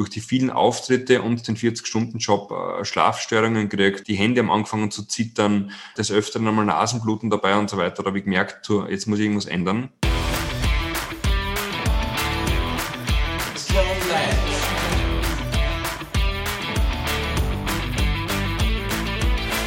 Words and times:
durch 0.00 0.08
die 0.08 0.20
vielen 0.20 0.48
Auftritte 0.48 1.20
und 1.20 1.46
den 1.46 1.58
40-Stunden-Job 1.58 2.50
äh, 2.52 2.84
Schlafstörungen 2.86 3.68
gekriegt, 3.68 4.08
die 4.08 4.14
Hände 4.14 4.40
haben 4.40 4.50
angefangen 4.50 4.90
zu 4.90 5.04
zittern, 5.04 5.72
des 5.98 6.10
Öfteren 6.10 6.48
einmal 6.48 6.64
Nasenbluten 6.64 7.28
dabei 7.28 7.58
und 7.58 7.68
so 7.68 7.76
weiter. 7.76 8.02
Da 8.02 8.06
habe 8.06 8.16
ich 8.16 8.24
gemerkt, 8.24 8.64
so, 8.64 8.86
jetzt 8.86 9.06
muss 9.06 9.18
ich 9.18 9.26
irgendwas 9.26 9.44
ändern. 9.44 9.90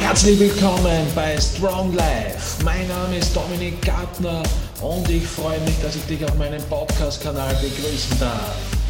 Herzlich 0.00 0.40
willkommen 0.40 1.06
bei 1.14 1.40
Strong 1.40 1.94
Life. 1.94 2.64
Mein 2.64 2.88
Name 2.88 3.18
ist 3.18 3.36
Dominik 3.36 3.80
Gartner 3.82 4.42
und 4.82 5.08
ich 5.08 5.24
freue 5.24 5.60
mich, 5.60 5.80
dass 5.80 5.94
ich 5.94 6.04
dich 6.06 6.24
auf 6.24 6.36
meinem 6.36 6.62
Podcast-Kanal 6.64 7.54
begrüßen 7.62 8.18
darf. 8.18 8.83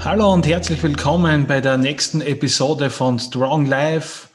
Hallo 0.00 0.32
und 0.32 0.46
herzlich 0.46 0.82
willkommen 0.82 1.46
bei 1.46 1.60
der 1.60 1.76
nächsten 1.76 2.20
Episode 2.20 2.90
von 2.90 3.18
Strong 3.20 3.66
Life. 3.66 4.28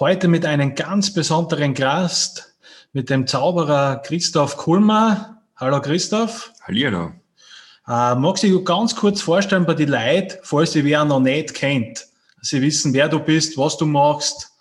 Heute 0.00 0.28
mit 0.28 0.46
einem 0.46 0.74
ganz 0.74 1.12
besonderen 1.12 1.74
Gast, 1.74 2.54
mit 2.94 3.10
dem 3.10 3.26
Zauberer 3.26 4.00
Christoph 4.02 4.56
Kulmer. 4.56 5.42
Hallo 5.56 5.82
Christoph. 5.82 6.52
Hallihallo. 6.62 7.12
Äh, 7.86 8.14
magst 8.14 8.42
du 8.42 8.46
dich 8.48 8.64
ganz 8.64 8.96
kurz 8.96 9.20
vorstellen 9.20 9.66
bei 9.66 9.74
den 9.74 9.90
Leuten, 9.90 10.38
falls 10.42 10.72
sie 10.72 10.84
wer 10.84 11.04
noch 11.04 11.20
nicht 11.20 11.52
kennt? 11.52 12.06
Sie 12.40 12.62
wissen, 12.62 12.94
wer 12.94 13.08
du 13.08 13.18
bist, 13.18 13.58
was 13.58 13.76
du 13.76 13.84
machst. 13.84 14.53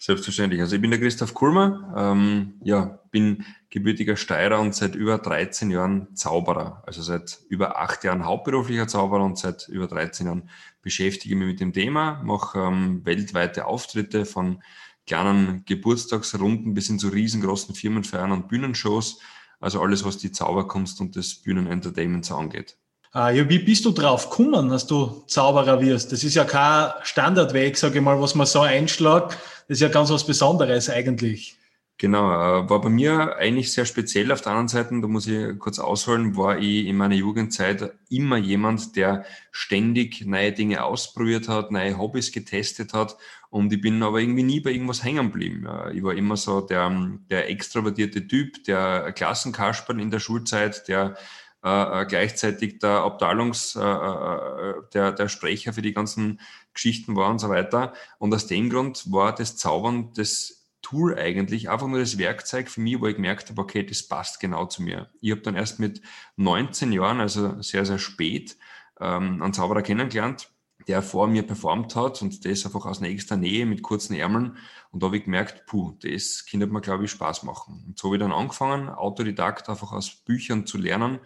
Selbstverständlich. 0.00 0.60
Also 0.60 0.76
ich 0.76 0.80
bin 0.80 0.92
der 0.92 1.00
Christoph 1.00 1.34
Kulmer, 1.34 1.92
ähm, 1.96 2.54
ja, 2.62 3.00
bin 3.10 3.44
gebürtiger 3.68 4.16
Steirer 4.16 4.60
und 4.60 4.72
seit 4.72 4.94
über 4.94 5.18
13 5.18 5.72
Jahren 5.72 6.14
Zauberer. 6.14 6.84
Also 6.86 7.02
seit 7.02 7.40
über 7.48 7.80
acht 7.80 8.04
Jahren 8.04 8.24
hauptberuflicher 8.24 8.86
Zauberer 8.86 9.24
und 9.24 9.38
seit 9.38 9.66
über 9.66 9.88
13 9.88 10.26
Jahren 10.26 10.50
beschäftige 10.82 11.34
ich 11.34 11.38
mich 11.38 11.48
mit 11.48 11.60
dem 11.60 11.72
Thema, 11.72 12.22
mache 12.22 12.60
ähm, 12.60 13.04
weltweite 13.04 13.66
Auftritte 13.66 14.24
von 14.24 14.62
kleinen 15.04 15.64
Geburtstagsrunden 15.64 16.74
bis 16.74 16.86
hin 16.86 17.00
zu 17.00 17.08
riesengroßen 17.08 17.74
Firmenfeiern 17.74 18.30
und 18.30 18.46
Bühnenshows. 18.46 19.20
Also 19.58 19.82
alles, 19.82 20.04
was 20.04 20.18
die 20.18 20.30
Zauberkunst 20.30 21.00
und 21.00 21.16
das 21.16 21.34
Bühnenentertainment 21.34 22.30
angeht. 22.30 22.76
Ah, 23.12 23.30
ja, 23.30 23.48
wie 23.48 23.58
bist 23.58 23.84
du 23.84 23.90
drauf 23.90 24.28
gekommen, 24.28 24.68
dass 24.68 24.86
du 24.86 25.24
Zauberer 25.26 25.80
wirst? 25.80 26.12
Das 26.12 26.24
ist 26.24 26.34
ja 26.34 26.44
kein 26.44 26.92
Standardweg, 27.02 27.76
sage 27.76 27.98
ich 27.98 28.04
mal, 28.04 28.20
was 28.20 28.34
man 28.34 28.46
so 28.46 28.60
einschlägt. 28.60 29.30
Das 29.66 29.76
ist 29.76 29.80
ja 29.80 29.88
ganz 29.88 30.10
was 30.10 30.26
Besonderes 30.26 30.90
eigentlich. 30.90 31.58
Genau, 32.00 32.30
äh, 32.30 32.70
war 32.70 32.80
bei 32.80 32.90
mir 32.90 33.36
eigentlich 33.38 33.72
sehr 33.72 33.84
speziell. 33.84 34.30
Auf 34.30 34.42
der 34.42 34.52
anderen 34.52 34.68
Seite, 34.68 35.00
da 35.00 35.08
muss 35.08 35.26
ich 35.26 35.58
kurz 35.58 35.80
ausholen, 35.80 36.36
war 36.36 36.58
ich 36.58 36.86
in 36.86 36.96
meiner 36.96 37.16
Jugendzeit 37.16 37.92
immer 38.08 38.36
jemand, 38.36 38.94
der 38.94 39.24
ständig 39.50 40.24
neue 40.24 40.52
Dinge 40.52 40.84
ausprobiert 40.84 41.48
hat, 41.48 41.72
neue 41.72 41.98
Hobbys 41.98 42.30
getestet 42.30 42.92
hat 42.92 43.16
und 43.50 43.72
ich 43.72 43.80
bin 43.80 44.00
aber 44.02 44.20
irgendwie 44.20 44.44
nie 44.44 44.60
bei 44.60 44.70
irgendwas 44.70 45.02
hängen 45.02 45.32
geblieben. 45.32 45.66
Ich 45.92 46.02
war 46.04 46.14
immer 46.14 46.36
so 46.36 46.60
der, 46.60 46.88
der 47.30 47.50
extrovertierte 47.50 48.28
Typ, 48.28 48.62
der 48.64 49.12
Klassenkasperl 49.12 50.00
in 50.00 50.12
der 50.12 50.20
Schulzeit, 50.20 50.86
der 50.86 51.16
äh, 51.62 52.06
gleichzeitig 52.06 52.78
der 52.78 53.00
Abteilungs, 53.02 53.76
äh, 53.76 53.80
äh, 53.80 54.74
der, 54.92 55.12
der 55.12 55.28
Sprecher 55.28 55.72
für 55.72 55.82
die 55.82 55.92
ganzen 55.92 56.40
Geschichten 56.74 57.16
war 57.16 57.30
und 57.30 57.38
so 57.38 57.48
weiter. 57.48 57.92
Und 58.18 58.34
aus 58.34 58.46
dem 58.46 58.70
Grund 58.70 59.10
war 59.10 59.34
das 59.34 59.56
Zaubern 59.56 60.12
das 60.14 60.58
Tool 60.82 61.18
eigentlich 61.18 61.68
einfach 61.68 61.88
nur 61.88 61.98
das 61.98 62.18
Werkzeug 62.18 62.70
für 62.70 62.80
mich, 62.80 63.00
wo 63.00 63.06
ich 63.08 63.16
gemerkt 63.16 63.50
habe, 63.50 63.60
okay, 63.60 63.84
das 63.84 64.06
passt 64.06 64.40
genau 64.40 64.66
zu 64.66 64.82
mir. 64.82 65.10
Ich 65.20 65.32
habe 65.32 65.40
dann 65.40 65.56
erst 65.56 65.80
mit 65.80 66.00
19 66.36 66.92
Jahren, 66.92 67.20
also 67.20 67.60
sehr, 67.60 67.84
sehr 67.84 67.98
spät, 67.98 68.56
ähm, 69.00 69.42
einen 69.42 69.52
Zauberer 69.52 69.82
kennengelernt, 69.82 70.50
der 70.88 71.02
vor 71.02 71.28
mir 71.28 71.42
performt 71.42 71.94
hat 71.94 72.22
und 72.22 72.44
das 72.44 72.64
einfach 72.64 72.86
aus 72.86 73.00
nächster 73.00 73.36
Nähe 73.36 73.66
mit 73.66 73.82
kurzen 73.82 74.16
Ärmeln. 74.16 74.56
Und 74.90 75.02
da 75.02 75.06
habe 75.06 75.18
ich 75.18 75.24
gemerkt, 75.24 75.66
puh, 75.66 75.92
das 76.02 76.46
könnte 76.50 76.66
mir, 76.66 76.80
glaube 76.80 77.04
ich, 77.04 77.10
Spaß 77.10 77.42
machen. 77.42 77.84
Und 77.86 77.98
so 77.98 78.08
habe 78.08 78.16
ich 78.16 78.22
dann 78.22 78.32
angefangen, 78.32 78.88
Autodidakt 78.88 79.68
einfach 79.68 79.92
aus 79.92 80.10
Büchern 80.10 80.66
zu 80.66 80.78
lernen. 80.78 81.20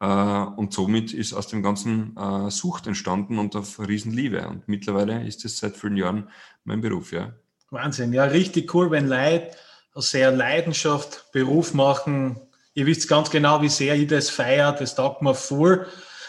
Äh, 0.00 0.06
und 0.06 0.72
somit 0.72 1.12
ist 1.12 1.34
aus 1.34 1.46
dem 1.46 1.62
ganzen 1.62 2.16
äh, 2.16 2.50
Sucht 2.50 2.86
entstanden 2.86 3.38
und 3.38 3.54
auf 3.54 3.78
Riesenliebe. 3.78 4.48
Und 4.48 4.66
mittlerweile 4.66 5.26
ist 5.26 5.44
es 5.44 5.58
seit 5.58 5.76
vielen 5.76 5.96
Jahren 5.96 6.30
mein 6.64 6.80
Beruf, 6.80 7.12
ja. 7.12 7.34
Wahnsinn, 7.70 8.12
ja, 8.12 8.24
richtig 8.24 8.74
cool, 8.74 8.90
wenn 8.90 9.06
Leute 9.06 9.50
aus 9.94 10.10
sehr 10.10 10.32
Leidenschaft 10.32 11.30
Beruf 11.32 11.74
machen. 11.74 12.40
Ihr 12.74 12.86
wisst 12.86 13.08
ganz 13.08 13.30
genau, 13.30 13.60
wie 13.62 13.68
sehr 13.68 13.94
ich 13.94 14.08
das 14.08 14.30
feiert, 14.30 14.80
das 14.80 14.94
taugt 14.94 15.22
mir 15.22 15.34
vor. 15.34 15.72
Äh, 15.72 15.80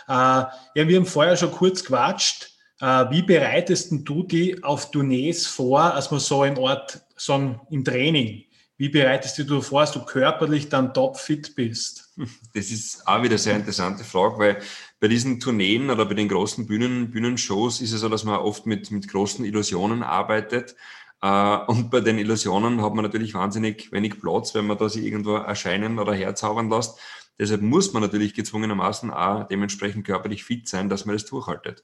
ja, 0.07 0.51
wir 0.75 0.97
haben 0.97 1.05
vorher 1.05 1.37
schon 1.37 1.51
kurz 1.51 1.83
gequatscht. 1.83 2.52
Äh, 2.83 3.09
wie 3.11 3.21
bereitest 3.21 3.93
du 3.93 4.23
die 4.23 4.61
auf 4.61 4.91
Tournees 4.91 5.47
vor, 5.47 5.79
als 5.81 6.11
man 6.11 6.19
so 6.19 6.43
im 6.43 6.57
Ort 6.57 7.01
sagen, 7.15 7.61
im 7.69 7.85
Training? 7.85 8.43
Wie 8.75 8.89
bereitest 8.89 9.37
du 9.37 9.45
dich 9.45 9.63
vor, 9.63 9.81
dass 9.81 9.93
du 9.93 10.03
körperlich 10.03 10.67
dann 10.67 10.93
topfit 10.93 11.55
bist? 11.55 12.13
Das 12.53 12.71
ist 12.71 13.07
auch 13.07 13.19
wieder 13.19 13.31
eine 13.31 13.37
sehr 13.37 13.55
interessante 13.55 14.03
Frage, 14.03 14.37
weil 14.37 14.61
bei 14.99 15.07
diesen 15.07 15.39
Tourneen 15.39 15.91
oder 15.91 16.05
bei 16.05 16.13
den 16.13 16.27
großen 16.27 16.67
Bühnen, 16.67 17.09
Bühnenshows 17.09 17.79
ist 17.79 17.93
es 17.93 18.01
so, 18.01 18.09
dass 18.09 18.25
man 18.25 18.39
oft 18.39 18.65
mit, 18.65 18.91
mit 18.91 19.07
großen 19.07 19.45
Illusionen 19.45 20.03
arbeitet. 20.03 20.75
Äh, 21.21 21.57
und 21.67 21.89
bei 21.89 22.01
den 22.01 22.17
Illusionen 22.17 22.81
hat 22.81 22.93
man 22.95 23.05
natürlich 23.05 23.33
wahnsinnig 23.33 23.93
wenig 23.93 24.19
Platz, 24.19 24.53
wenn 24.55 24.67
man 24.67 24.77
da 24.77 24.89
sich 24.89 25.05
irgendwo 25.05 25.35
erscheinen 25.35 25.99
oder 25.99 26.13
herzaubern 26.13 26.69
lässt. 26.69 26.99
Deshalb 27.39 27.61
muss 27.61 27.93
man 27.93 28.03
natürlich 28.03 28.33
gezwungenermaßen 28.33 29.09
auch 29.09 29.47
dementsprechend 29.47 30.05
körperlich 30.05 30.43
fit 30.43 30.67
sein, 30.67 30.89
dass 30.89 31.05
man 31.05 31.15
das 31.15 31.25
durchhaltet. 31.25 31.81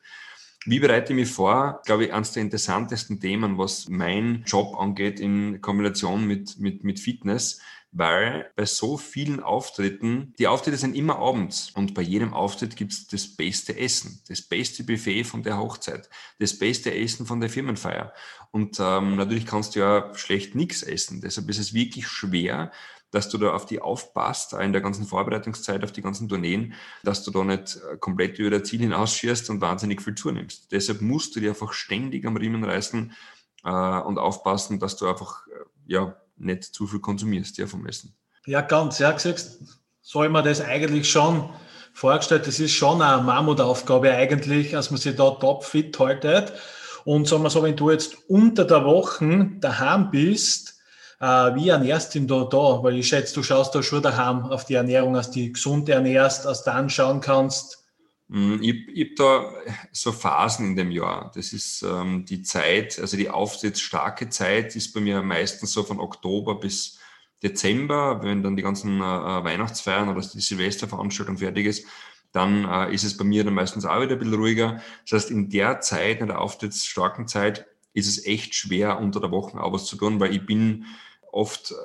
Wie 0.66 0.80
bereite 0.80 1.14
ich 1.14 1.20
mich 1.20 1.30
vor? 1.30 1.82
Glaube 1.86 2.06
ich, 2.06 2.14
eines 2.14 2.34
der 2.34 2.44
interessantesten 2.44 3.20
Themen, 3.20 3.58
was 3.58 3.88
mein 3.88 4.44
Job 4.46 4.76
angeht 4.78 5.20
in 5.20 5.62
Kombination 5.62 6.26
mit, 6.26 6.60
mit, 6.60 6.84
mit 6.84 7.00
Fitness, 7.00 7.62
weil 7.92 8.52
bei 8.56 8.66
so 8.66 8.98
vielen 8.98 9.40
Auftritten, 9.40 10.34
die 10.38 10.48
Auftritte 10.48 10.78
sind 10.78 10.96
immer 10.96 11.18
abends 11.18 11.72
und 11.72 11.94
bei 11.94 12.02
jedem 12.02 12.34
Auftritt 12.34 12.76
gibt 12.76 12.92
es 12.92 13.08
das 13.08 13.36
beste 13.36 13.78
Essen, 13.78 14.22
das 14.28 14.42
beste 14.42 14.84
Buffet 14.84 15.24
von 15.24 15.44
der 15.44 15.58
Hochzeit, 15.58 16.10
das 16.40 16.58
beste 16.60 16.94
Essen 16.94 17.26
von 17.26 17.40
der 17.40 17.50
Firmenfeier. 17.50 18.14
Und 18.52 18.80
ähm, 18.80 19.16
natürlich 19.16 19.46
kannst 19.46 19.76
du 19.76 19.80
ja 19.80 20.14
schlecht 20.16 20.56
nichts 20.56 20.84
essen. 20.84 21.22
Deshalb 21.22 21.50
ist 21.50 21.60
es 21.60 21.74
wirklich 21.74 22.08
schwer, 22.08 22.72
dass 23.12 23.30
du 23.30 23.38
da 23.38 23.54
auf 23.54 23.66
die 23.66 23.82
aufpasst, 23.82 24.54
in 24.54 24.72
der 24.72 24.82
ganzen 24.82 25.06
Vorbereitungszeit, 25.06 25.84
auf 25.84 25.92
die 25.92 26.02
ganzen 26.02 26.30
Tourneen, 26.30 26.74
dass 27.04 27.24
du 27.24 27.32
da 27.32 27.44
nicht 27.44 27.78
äh, 27.78 27.98
komplett 27.98 28.40
über 28.40 28.60
das 28.60 28.70
Ziel 28.70 28.80
hinausschießt 28.82 29.50
und 29.50 29.62
wahnsinnig 29.62 30.02
viel 30.02 30.16
zunimmst. 30.16 30.72
Deshalb 30.72 31.02
musst 31.02 31.36
du 31.36 31.40
dir 31.40 31.50
einfach 31.50 31.74
ständig 31.74 32.26
am 32.26 32.38
Riemen 32.38 32.64
reißen 32.64 33.14
äh, 33.64 33.70
und 33.70 34.18
aufpassen, 34.18 34.80
dass 34.80 34.98
du 34.98 35.08
einfach 35.08 35.48
äh, 35.48 35.52
ja, 35.88 36.16
nicht 36.38 36.64
zu 36.64 36.88
viel 36.88 37.00
konsumierst 37.00 37.58
ja, 37.58 37.68
vom 37.68 37.86
Essen. 37.86 38.16
Ja, 38.46 38.62
ganz, 38.62 39.00
ja, 39.00 39.12
gesagt, 39.12 39.46
so 40.02 40.28
mir 40.28 40.44
das 40.44 40.62
eigentlich 40.62 41.10
schon 41.10 41.50
vorgestellt. 41.94 42.48
Das 42.48 42.60
ist 42.60 42.72
schon 42.72 43.02
eine 43.02 43.22
Mammutaufgabe 43.22 44.12
eigentlich, 44.12 44.72
dass 44.72 44.92
man 44.92 45.00
sich 45.00 45.16
da 45.16 45.32
topfit 45.32 45.98
haltet. 46.00 46.54
Und 47.06 47.28
sagen 47.28 47.44
wir 47.44 47.50
so, 47.50 47.64
wenn 47.64 47.76
du 47.76 47.92
jetzt 47.92 48.18
unter 48.28 48.66
der 48.66 48.86
Woche 48.86 49.52
daheim 49.60 50.12
bist, 50.12 50.69
wie 51.20 51.70
ernährst 51.70 52.16
du 52.16 52.20
ihn 52.20 52.28
da, 52.28 52.46
da? 52.46 52.82
Weil 52.82 52.98
ich 52.98 53.08
schätze, 53.10 53.36
du 53.36 53.44
schaust 53.44 53.76
da 53.76 53.84
schon 53.84 54.02
daheim 54.02 54.46
auf 54.46 54.66
die 54.66 54.76
Ernährung, 54.76 55.14
dass 55.14 55.32
du 55.32 55.52
gesund 55.52 55.90
ernährst, 55.90 56.46
dass 56.46 56.64
du 56.64 56.72
anschauen 56.72 57.20
kannst. 57.20 57.80
Mm, 58.30 58.62
ich, 58.62 58.88
ich 58.94 59.16
da 59.16 59.52
so 59.92 60.12
Phasen 60.12 60.68
in 60.68 60.76
dem 60.76 60.92
Jahr. 60.92 61.32
Das 61.36 61.52
ist 61.52 61.82
ähm, 61.82 62.26
die 62.26 62.44
Zeit, 62.44 63.00
also 63.00 63.18
die 63.18 63.30
auftrittsstarke 63.30 64.30
Zeit 64.30 64.76
ist 64.76 64.94
bei 64.94 65.02
mir 65.02 65.22
meistens 65.24 65.74
so 65.74 65.84
von 65.84 66.00
Oktober 66.00 66.60
bis 66.60 67.00
Dezember, 67.42 68.22
wenn 68.22 68.44
dann 68.44 68.56
die 68.56 68.64
ganzen 68.64 69.02
äh, 69.02 69.04
äh 69.04 69.44
Weihnachtsfeiern 69.44 70.10
oder 70.10 70.22
die 70.22 70.42
Silvesterveranstaltung 70.42 71.38
fertig 71.38 71.66
ist, 71.66 71.88
dann 72.32 72.66
äh, 72.66 72.94
ist 72.94 73.04
es 73.04 73.18
bei 73.18 73.24
mir 73.24 73.44
dann 73.44 73.56
meistens 73.56 73.86
auch 73.86 74.02
wieder 74.02 74.14
ein 74.14 74.20
bisschen 74.20 74.36
ruhiger. 74.36 74.82
Das 75.10 75.24
heißt, 75.24 75.32
in 75.32 75.50
der 75.50 75.80
Zeit, 75.80 76.22
in 76.22 76.28
der 76.28 76.40
auftrittsstarken 76.40 77.28
Zeit, 77.28 77.66
ist 77.94 78.08
es 78.08 78.26
echt 78.26 78.54
schwer, 78.54 79.00
unter 79.00 79.20
der 79.20 79.32
Woche 79.32 79.60
auch 79.60 79.74
was 79.74 79.86
zu 79.86 79.96
tun, 79.96 80.20
weil 80.20 80.36
ich 80.36 80.46
bin 80.46 80.86
oft 81.32 81.72
äh, 81.72 81.76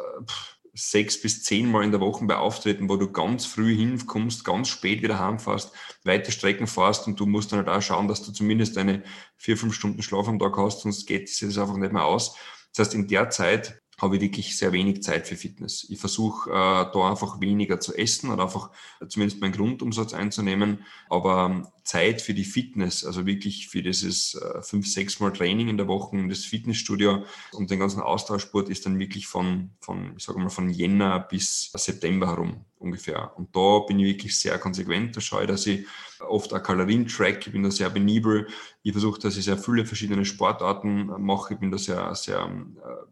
sechs 0.74 1.20
bis 1.20 1.44
zehn 1.44 1.70
Mal 1.70 1.84
in 1.84 1.92
der 1.92 2.00
Woche 2.00 2.24
bei 2.24 2.36
Auftritten, 2.36 2.88
wo 2.88 2.96
du 2.96 3.10
ganz 3.12 3.46
früh 3.46 3.74
hinkommst, 3.76 4.44
ganz 4.44 4.68
spät 4.68 5.02
wieder 5.02 5.20
heimfährst, 5.20 5.72
weite 6.02 6.32
Strecken 6.32 6.66
fährst 6.66 7.06
und 7.06 7.18
du 7.18 7.26
musst 7.26 7.52
dann 7.52 7.60
halt 7.60 7.68
auch 7.68 7.80
schauen, 7.80 8.08
dass 8.08 8.24
du 8.24 8.32
zumindest 8.32 8.76
eine 8.76 9.04
vier, 9.36 9.56
fünf 9.56 9.74
Stunden 9.74 10.02
Schlaf 10.02 10.26
am 10.26 10.40
Tag 10.40 10.56
hast, 10.56 10.80
sonst 10.80 11.06
geht 11.06 11.28
es 11.28 11.58
einfach 11.58 11.76
nicht 11.76 11.92
mehr 11.92 12.04
aus. 12.04 12.36
Das 12.74 12.88
heißt, 12.88 12.94
in 12.94 13.06
der 13.06 13.30
Zeit 13.30 13.80
habe 14.04 14.16
ich 14.16 14.22
wirklich 14.22 14.56
sehr 14.56 14.72
wenig 14.72 15.02
Zeit 15.02 15.26
für 15.26 15.36
Fitness. 15.36 15.86
Ich 15.88 15.98
versuche 15.98 16.50
äh, 16.50 16.52
da 16.52 17.10
einfach 17.10 17.40
weniger 17.40 17.80
zu 17.80 17.94
essen 17.94 18.30
oder 18.30 18.44
einfach 18.44 18.70
zumindest 19.08 19.40
meinen 19.40 19.52
Grundumsatz 19.52 20.14
einzunehmen. 20.14 20.84
Aber 21.08 21.46
ähm, 21.50 21.66
Zeit 21.82 22.22
für 22.22 22.34
die 22.34 22.44
Fitness, 22.44 23.04
also 23.04 23.26
wirklich 23.26 23.68
für 23.68 23.82
dieses 23.82 24.34
äh, 24.34 24.62
fünf, 24.62 24.86
sechs 24.86 25.20
Mal 25.20 25.32
Training 25.32 25.68
in 25.68 25.76
der 25.76 25.88
Woche, 25.88 26.16
das 26.28 26.44
Fitnessstudio 26.44 27.24
und 27.52 27.70
den 27.70 27.78
ganzen 27.78 28.00
Austauschsport 28.00 28.68
ist 28.68 28.86
dann 28.86 28.98
wirklich 28.98 29.26
von, 29.26 29.70
von 29.80 30.14
ich 30.16 30.24
sage 30.24 30.38
mal, 30.38 30.50
von 30.50 30.70
Jänner 30.70 31.20
bis 31.20 31.70
September 31.74 32.28
herum 32.28 32.64
ungefähr. 32.78 33.36
Und 33.36 33.54
da 33.56 33.80
bin 33.80 33.98
ich 33.98 34.06
wirklich 34.06 34.38
sehr 34.38 34.58
konsequent. 34.58 35.16
Da 35.16 35.20
schaue 35.20 35.42
ich, 35.42 35.48
dass 35.48 35.66
ich 35.66 35.86
oft 36.20 36.52
ein 36.52 36.62
Kalorien-Track, 36.62 37.46
ich 37.46 37.52
bin 37.52 37.62
da 37.62 37.70
sehr 37.70 37.90
benibel. 37.90 38.46
Ich 38.86 38.92
versuche, 38.92 39.18
dass 39.18 39.38
ich 39.38 39.46
sehr 39.46 39.56
viele 39.56 39.86
verschiedene 39.86 40.26
Sportarten 40.26 41.06
mache. 41.18 41.54
Ich 41.54 41.60
bin 41.60 41.70
da 41.70 41.78
sehr, 41.78 42.14
sehr, 42.14 42.40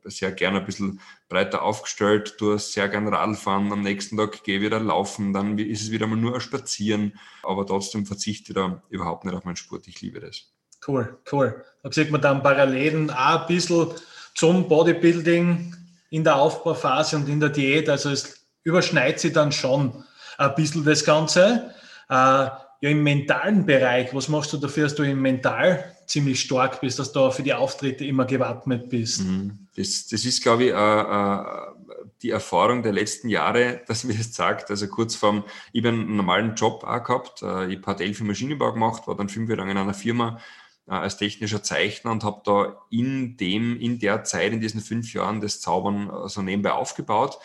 äh, 0.04 0.10
sehr 0.10 0.30
gerne 0.32 0.58
ein 0.58 0.66
bisschen 0.66 1.00
breiter 1.30 1.62
aufgestellt, 1.62 2.36
tue 2.36 2.58
sehr 2.58 2.90
gerne 2.90 3.10
Radfahren. 3.10 3.72
Am 3.72 3.80
nächsten 3.80 4.18
Tag 4.18 4.44
gehe 4.44 4.58
ich 4.58 4.62
wieder 4.62 4.80
laufen, 4.80 5.32
dann 5.32 5.56
ist 5.56 5.80
es 5.80 5.90
wieder 5.90 6.06
mal 6.06 6.16
nur 6.16 6.34
ein 6.34 6.42
Spazieren. 6.42 7.18
Aber 7.42 7.64
trotzdem 7.64 8.04
verzichte 8.04 8.52
ich 8.52 8.54
da 8.54 8.82
überhaupt 8.90 9.24
nicht 9.24 9.34
auf 9.34 9.44
meinen 9.44 9.56
Sport. 9.56 9.88
Ich 9.88 10.02
liebe 10.02 10.20
das. 10.20 10.52
Cool, 10.86 11.18
cool. 11.32 11.64
Da 11.82 11.90
sieht 11.90 12.10
man 12.10 12.20
dann 12.20 12.42
Parallelen 12.42 13.10
auch 13.10 13.40
ein 13.40 13.46
bisschen 13.46 13.86
zum 14.34 14.68
Bodybuilding 14.68 15.74
in 16.10 16.22
der 16.22 16.36
Aufbauphase 16.36 17.16
und 17.16 17.30
in 17.30 17.40
der 17.40 17.48
Diät. 17.48 17.88
Also 17.88 18.10
es 18.10 18.46
überschneidet 18.62 19.20
sich 19.20 19.32
dann 19.32 19.50
schon 19.50 20.04
ein 20.36 20.54
bisschen 20.54 20.84
das 20.84 21.02
Ganze. 21.02 21.74
Äh, 22.10 22.48
ja, 22.82 22.90
im 22.90 23.02
mentalen 23.04 23.64
Bereich, 23.64 24.12
was 24.12 24.28
machst 24.28 24.52
du 24.52 24.56
dafür, 24.56 24.84
dass 24.84 24.96
du 24.96 25.04
im 25.04 25.22
Mental 25.22 25.84
ziemlich 26.06 26.40
stark 26.40 26.80
bist, 26.80 26.98
dass 26.98 27.12
du 27.12 27.30
für 27.30 27.44
die 27.44 27.54
Auftritte 27.54 28.04
immer 28.04 28.24
gewappnet 28.24 28.90
bist? 28.90 29.22
Mhm. 29.22 29.68
Das, 29.76 30.08
das 30.08 30.24
ist, 30.24 30.42
glaube 30.42 30.64
ich, 30.64 30.70
äh, 30.70 30.74
äh, 30.74 32.02
die 32.22 32.30
Erfahrung 32.30 32.82
der 32.82 32.92
letzten 32.92 33.28
Jahre, 33.28 33.82
dass 33.86 34.02
mir 34.02 34.14
das 34.14 34.34
sagt. 34.34 34.68
Also 34.68 34.88
kurz 34.88 35.14
vorm, 35.14 35.44
ich 35.72 35.84
habe 35.84 35.94
einen 35.94 36.16
normalen 36.16 36.56
Job 36.56 36.82
auch 36.82 37.04
gehabt. 37.04 37.40
Äh, 37.42 37.72
ich 37.72 37.86
habe 37.86 37.94
HTL 37.94 38.14
für 38.14 38.24
Maschinenbau 38.24 38.72
gemacht, 38.72 39.06
war 39.06 39.16
dann 39.16 39.28
fünf 39.28 39.48
Jahre 39.48 39.60
lang 39.60 39.70
in 39.70 39.78
einer 39.78 39.94
Firma 39.94 40.40
äh, 40.88 40.94
als 40.94 41.16
technischer 41.16 41.62
Zeichner 41.62 42.10
und 42.10 42.24
habe 42.24 42.42
da 42.44 42.82
in 42.90 43.36
dem, 43.36 43.78
in 43.78 44.00
der 44.00 44.24
Zeit, 44.24 44.52
in 44.52 44.60
diesen 44.60 44.80
fünf 44.80 45.14
Jahren 45.14 45.40
das 45.40 45.60
Zaubern 45.60 46.08
so 46.08 46.16
also 46.16 46.42
nebenbei 46.42 46.72
aufgebaut 46.72 47.38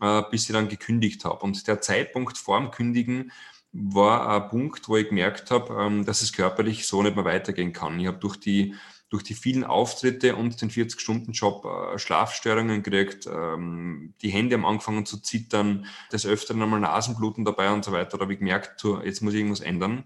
äh, 0.00 0.22
bis 0.30 0.48
ich 0.48 0.52
dann 0.52 0.68
gekündigt 0.68 1.24
habe. 1.24 1.44
Und 1.44 1.66
der 1.68 1.80
Zeitpunkt 1.80 2.36
vor 2.36 2.58
dem 2.58 2.70
Kündigen 2.70 3.30
war 3.72 4.28
ein 4.28 4.48
Punkt, 4.48 4.88
wo 4.88 4.96
ich 4.96 5.08
gemerkt 5.08 5.50
habe, 5.50 5.74
ähm, 5.82 6.04
dass 6.04 6.22
es 6.22 6.32
körperlich 6.32 6.86
so 6.86 7.02
nicht 7.02 7.16
mehr 7.16 7.24
weitergehen 7.24 7.72
kann. 7.72 7.98
Ich 7.98 8.06
habe 8.06 8.18
durch 8.18 8.36
die, 8.36 8.74
durch 9.08 9.22
die 9.22 9.34
vielen 9.34 9.64
Auftritte 9.64 10.36
und 10.36 10.60
den 10.60 10.70
40-Stunden-Job 10.70 11.64
äh, 11.64 11.98
Schlafstörungen 11.98 12.82
gekriegt, 12.82 13.26
ähm, 13.26 14.14
die 14.20 14.30
Hände 14.30 14.56
haben 14.56 14.66
angefangen 14.66 15.06
zu 15.06 15.18
zittern, 15.18 15.86
des 16.12 16.26
Öfteren 16.26 16.62
einmal 16.62 16.80
Nasenbluten 16.80 17.44
dabei 17.44 17.72
und 17.72 17.84
so 17.84 17.92
weiter. 17.92 18.18
Da 18.18 18.24
habe 18.24 18.34
ich 18.34 18.40
gemerkt, 18.40 18.84
jetzt 19.04 19.22
muss 19.22 19.32
ich 19.32 19.40
irgendwas 19.40 19.60
ändern. 19.60 20.04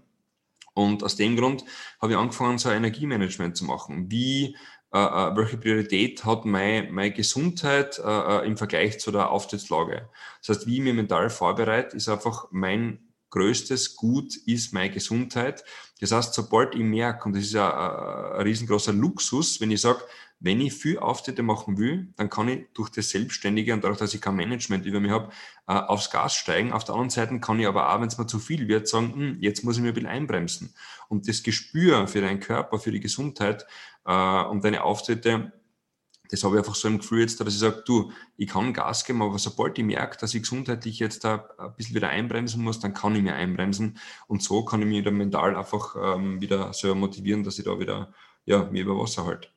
Und 0.73 1.03
aus 1.03 1.15
dem 1.15 1.35
Grund 1.35 1.65
habe 2.01 2.13
ich 2.13 2.17
angefangen, 2.17 2.59
so 2.59 2.69
ein 2.69 2.77
Energiemanagement 2.77 3.57
zu 3.57 3.65
machen. 3.65 4.11
Wie 4.11 4.55
äh, 4.93 4.99
äh, 4.99 5.35
welche 5.35 5.57
Priorität 5.57 6.23
hat 6.23 6.45
meine, 6.45 6.89
meine 6.91 7.11
Gesundheit 7.11 7.99
im 7.99 8.55
Vergleich 8.55 8.99
zu 8.99 9.11
der 9.11 9.31
Auftrittslage. 9.31 10.09
Das 10.39 10.55
heißt, 10.55 10.67
wie 10.67 10.77
ich 10.77 10.81
mich 10.81 10.93
mental 10.93 11.29
vorbereite, 11.29 11.97
ist 11.97 12.07
einfach 12.07 12.47
mein 12.51 13.06
größtes 13.29 13.95
Gut 13.95 14.35
ist 14.45 14.73
meine 14.73 14.91
Gesundheit. 14.91 15.63
Das 15.99 16.11
heißt, 16.11 16.33
sobald 16.33 16.75
ich 16.75 16.81
merke, 16.81 17.25
und 17.25 17.35
das 17.35 17.43
ist 17.43 17.53
ja 17.53 17.69
ein, 17.69 18.39
ein 18.39 18.41
riesengroßer 18.41 18.93
Luxus, 18.93 19.59
wenn 19.59 19.71
ich 19.71 19.81
sage, 19.81 20.03
wenn 20.39 20.61
ich 20.61 20.73
viel 20.73 20.99
Auftritte 20.99 21.41
machen 21.41 21.77
will, 21.79 22.13
dann 22.15 22.29
kann 22.29 22.47
ich 22.47 22.67
durch 22.73 22.89
das 22.89 23.09
Selbstständige 23.09 23.73
und 23.73 23.83
dadurch, 23.83 23.99
dass 23.99 24.13
ich 24.13 24.21
kein 24.21 24.35
Management 24.35 24.85
über 24.85 24.99
mich 24.99 25.11
habe, 25.11 25.31
äh, 25.67 25.73
aufs 25.73 26.11
Gas 26.11 26.35
steigen. 26.35 26.73
Auf 26.73 26.83
der 26.83 26.93
anderen 26.93 27.09
Seite 27.09 27.39
kann 27.39 27.59
ich 27.59 27.65
aber 27.65 27.91
auch, 27.91 27.99
wenn 27.99 28.07
es 28.07 28.17
mir 28.17 28.27
zu 28.27 28.37
viel 28.37 28.67
wird, 28.67 28.87
sagen, 28.87 29.13
hm, 29.13 29.37
jetzt 29.41 29.63
muss 29.63 29.77
ich 29.77 29.81
mir 29.81 29.89
ein 29.89 29.93
bisschen 29.95 30.09
einbremsen. 30.09 30.73
Und 31.07 31.27
das 31.27 31.41
Gespür 31.41 32.07
für 32.07 32.21
deinen 32.21 32.39
Körper, 32.39 32.77
für 32.77 32.91
die 32.91 32.99
Gesundheit 32.99 33.65
äh, 34.05 34.43
und 34.43 34.63
deine 34.63 34.83
Auftritte, 34.83 35.53
das 36.29 36.43
habe 36.43 36.55
ich 36.55 36.59
einfach 36.59 36.75
so 36.75 36.87
im 36.87 36.99
Gefühl 36.99 37.21
jetzt, 37.21 37.39
dass 37.39 37.47
ich 37.47 37.59
sage, 37.59 37.83
du, 37.85 38.11
ich 38.37 38.47
kann 38.47 38.73
Gas 38.73 39.05
geben, 39.05 39.21
aber 39.21 39.39
sobald 39.39 39.77
ich 39.77 39.85
merke, 39.85 40.17
dass 40.17 40.33
ich 40.33 40.41
gesundheitlich 40.41 40.99
jetzt 40.99 41.23
da 41.23 41.49
ein 41.57 41.73
bisschen 41.75 41.95
wieder 41.95 42.09
einbremsen 42.09 42.63
muss, 42.63 42.79
dann 42.79 42.93
kann 42.93 43.15
ich 43.15 43.21
mir 43.21 43.35
einbremsen. 43.35 43.97
Und 44.27 44.43
so 44.43 44.63
kann 44.63 44.81
ich 44.81 44.87
mich 44.87 45.03
dann 45.03 45.15
mental 45.15 45.55
einfach 45.55 45.95
ähm, 46.01 46.41
wieder 46.41 46.73
so 46.73 46.93
motivieren, 46.95 47.43
dass 47.43 47.59
ich 47.59 47.65
da 47.65 47.79
wieder 47.79 48.13
ja, 48.45 48.65
mir 48.65 48.83
über 48.83 48.97
Wasser 48.97 49.25
halte. 49.25 49.49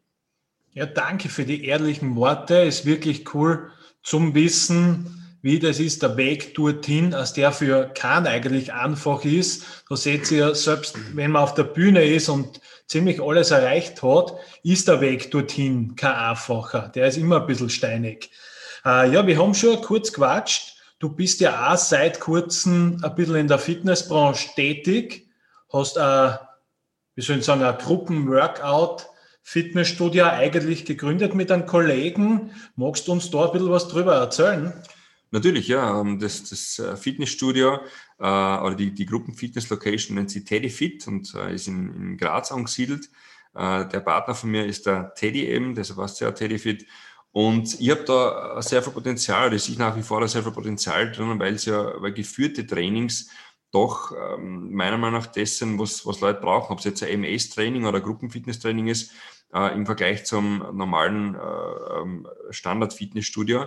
Ja, 0.73 0.87
danke 0.87 1.29
für 1.29 1.45
die 1.45 1.65
ehrlichen 1.65 2.15
Worte. 2.17 2.55
Ist 2.55 2.87
wirklich 2.87 3.35
cool 3.35 3.71
zum 4.03 4.35
Wissen, 4.35 5.20
wie 5.43 5.59
das 5.59 5.79
ist, 5.79 6.03
der 6.03 6.17
Weg 6.17 6.55
dorthin, 6.55 7.15
als 7.15 7.33
der 7.33 7.53
für 7.53 7.89
keinen 7.95 8.27
eigentlich 8.27 8.73
einfach 8.73 9.25
ist. 9.25 9.65
Da 9.89 9.97
seht 9.97 10.31
ihr, 10.31 10.55
selbst 10.55 10.97
wenn 11.15 11.33
man 11.33 11.43
auf 11.43 11.55
der 11.55 11.65
Bühne 11.65 12.05
ist 12.05 12.29
und 12.29 12.61
ziemlich 12.87 13.23
alles 13.23 13.51
erreicht 13.51 14.03
hat, 14.03 14.35
ist 14.63 14.89
der 14.89 15.01
Weg 15.01 15.31
dorthin 15.31 15.97
kein 15.97 16.15
einfacher. 16.15 16.91
Der 16.95 17.07
ist 17.07 17.17
immer 17.17 17.41
ein 17.41 17.47
bisschen 17.47 17.71
steinig. 17.71 18.31
Äh, 18.85 19.13
ja, 19.13 19.27
wir 19.27 19.39
haben 19.39 19.55
schon 19.55 19.81
kurz 19.81 20.13
gequatscht. 20.13 20.77
Du 20.99 21.09
bist 21.09 21.41
ja 21.41 21.73
auch 21.73 21.79
seit 21.79 22.21
kurzem 22.21 23.01
ein 23.03 23.15
bisschen 23.15 23.37
in 23.37 23.49
der 23.49 23.59
Fitnessbranche 23.59 24.49
tätig, 24.55 25.29
hast, 25.73 25.97
äh, 25.97 26.33
wie 27.15 27.23
soll 27.23 27.39
ich 27.39 27.45
sagen, 27.45 27.63
ein 27.63 27.79
Gruppenworkout 27.79 29.07
Fitnessstudio 29.43 30.27
eigentlich 30.27 30.85
gegründet 30.85 31.35
mit 31.35 31.51
einem 31.51 31.67
Kollegen. 31.67 32.53
Magst 32.77 33.09
du 33.09 33.13
uns 33.13 33.31
da 33.31 33.47
ein 33.47 33.53
bisschen 33.53 33.71
was 33.71 33.89
drüber 33.89 34.15
erzählen? 34.15 34.73
Natürlich, 35.31 35.69
ja. 35.69 36.01
Ähm, 36.01 36.19
das, 36.19 36.49
das 36.49 36.79
äh, 36.79 36.97
Fitnessstudio 36.97 37.81
äh, 38.19 38.23
oder 38.23 38.75
die, 38.75 38.93
die 38.93 39.07
Gruppenfitness-Location 39.07 40.17
nennt 40.17 40.31
sich 40.31 40.45
Teddy 40.45 40.71
Fit 40.71 41.07
und 41.07 41.35
äh, 41.35 41.55
ist 41.55 41.69
in, 41.69 41.95
in 41.95 42.17
Graz 42.17 42.51
angesiedelt. 42.51 43.09
Äh, 43.55 43.87
der 43.87 44.01
Partner 44.01 44.35
von 44.35 44.51
mir 44.51 44.67
ist 44.67 44.87
der 44.87 45.15
Teddy 45.15 45.47
eben, 45.47 45.77
heißt 45.77 46.21
ja 46.21 46.33
Teddy 46.33 46.59
Fit. 46.59 46.87
Und 47.33 47.81
ich 47.81 47.91
habe 47.91 48.03
da 48.05 48.61
sehr 48.61 48.83
viel 48.83 48.93
Potenzial, 48.93 49.51
das 49.51 49.69
ich 49.69 49.79
nach 49.79 49.97
wie 49.97 50.03
vor 50.03 50.21
da 50.21 50.27
sehr 50.27 50.43
viel 50.43 50.53
Potenzial 50.53 51.13
drin, 51.13 51.39
weil 51.39 51.55
es 51.55 51.65
ja, 51.65 51.93
weil 52.03 52.13
geführte 52.13 52.67
Trainings 52.67 53.31
doch 53.71 54.13
ähm, 54.13 54.73
meiner 54.75 54.99
Meinung 54.99 55.21
nach 55.21 55.29
dessen, 55.29 55.79
was, 55.79 56.05
was 56.05 56.21
Leute 56.21 56.41
brauchen, 56.41 56.73
ob 56.73 56.81
es 56.81 56.85
jetzt 56.85 57.05
ein 57.05 57.23
MS-Training 57.23 57.85
oder 57.85 58.01
Gruppenfitness-Training 58.01 58.89
ist, 58.89 59.13
äh, 59.55 59.73
im 59.75 59.87
Vergleich 59.87 60.25
zum 60.25 60.59
normalen 60.77 61.37
äh, 61.37 62.01
ähm, 62.01 62.27
Standard-Fitnessstudio. 62.51 63.67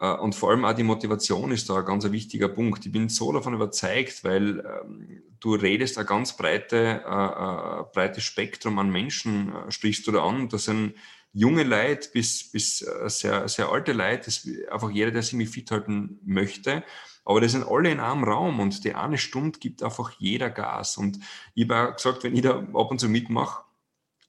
Äh, 0.00 0.14
und 0.14 0.34
vor 0.34 0.50
allem 0.50 0.64
auch 0.64 0.72
die 0.72 0.82
Motivation 0.82 1.52
ist 1.52 1.68
da 1.68 1.76
ein 1.76 1.84
ganz 1.84 2.10
wichtiger 2.10 2.48
Punkt. 2.48 2.84
Ich 2.84 2.92
bin 2.92 3.08
so 3.08 3.32
davon 3.32 3.54
überzeugt, 3.54 4.24
weil 4.24 4.60
ähm, 4.60 5.22
du 5.38 5.54
redest 5.54 5.98
ein 5.98 6.06
ganz 6.06 6.36
breite, 6.36 7.02
äh, 7.06 7.80
äh, 7.80 7.84
breites 7.92 8.24
Spektrum 8.24 8.78
an 8.78 8.90
Menschen, 8.90 9.54
äh, 9.54 9.70
sprichst 9.70 10.06
du 10.06 10.12
da 10.12 10.24
an. 10.24 10.48
Das 10.48 10.64
sind 10.64 10.94
junge 11.32 11.62
Leute 11.62 12.08
bis, 12.12 12.50
bis 12.50 12.78
sehr, 12.78 13.46
sehr 13.48 13.68
alte 13.68 13.92
Leute, 13.92 14.24
das 14.24 14.48
einfach 14.68 14.90
jeder, 14.90 15.12
der 15.12 15.22
sich 15.22 15.34
irgendwie 15.34 15.52
fit 15.52 15.70
halten 15.70 16.18
möchte. 16.24 16.82
Aber 17.24 17.40
das 17.40 17.52
sind 17.52 17.64
alle 17.68 17.90
in 17.90 18.00
einem 18.00 18.24
Raum 18.24 18.58
und 18.58 18.82
die 18.82 18.94
eine 18.96 19.16
Stunde 19.16 19.60
gibt 19.60 19.84
einfach 19.84 20.10
jeder 20.18 20.50
Gas. 20.50 20.96
Und 20.96 21.20
ich 21.54 21.68
habe 21.68 21.92
gesagt, 21.92 22.24
wenn 22.24 22.34
ich 22.34 22.42
da 22.42 22.58
ab 22.58 22.90
und 22.90 22.98
zu 22.98 23.08
mitmache, 23.08 23.62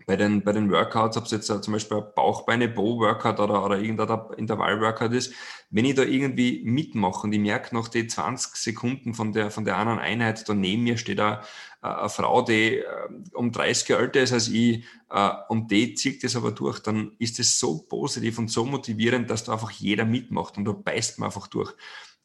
bei 0.05 0.15
den, 0.15 0.43
bei 0.43 0.51
den 0.51 0.71
Workouts, 0.71 1.17
ob 1.17 1.25
es 1.25 1.31
jetzt 1.31 1.47
zum 1.47 1.73
Beispiel 1.73 1.97
ein 1.97 2.03
Bauchbeine-Bow-Workout 2.15 3.39
oder, 3.39 3.65
oder 3.65 3.79
irgendein 3.79 4.19
Intervall-Workout 4.37 5.13
ist, 5.13 5.33
wenn 5.69 5.85
ich 5.85 5.95
da 5.95 6.03
irgendwie 6.03 6.61
mitmache 6.65 7.23
und 7.23 7.33
ich 7.33 7.39
merke 7.39 7.75
nach 7.75 7.87
den 7.87 8.09
20 8.09 8.55
Sekunden 8.55 9.13
von 9.13 9.31
der, 9.31 9.51
von 9.51 9.65
der 9.65 9.77
anderen 9.77 9.99
Einheit, 9.99 10.47
da 10.47 10.53
neben 10.53 10.83
mir 10.83 10.97
steht 10.97 11.19
eine, 11.19 11.41
eine 11.81 12.09
Frau, 12.09 12.41
die 12.41 12.77
äh, 12.77 12.85
um 13.33 13.51
30 13.51 13.89
Jahre 13.89 14.03
älter 14.03 14.21
ist 14.21 14.33
als 14.33 14.47
ich 14.49 14.85
äh, 15.09 15.29
und 15.49 15.71
die 15.71 15.93
zieht 15.95 16.23
das 16.23 16.35
aber 16.35 16.51
durch, 16.51 16.79
dann 16.79 17.13
ist 17.19 17.39
es 17.39 17.57
so 17.57 17.79
positiv 17.79 18.37
und 18.37 18.49
so 18.49 18.65
motivierend, 18.65 19.29
dass 19.29 19.43
da 19.43 19.53
einfach 19.53 19.71
jeder 19.71 20.05
mitmacht 20.05 20.57
und 20.57 20.65
da 20.65 20.71
beißt 20.71 21.19
man 21.19 21.27
einfach 21.27 21.47
durch. 21.47 21.73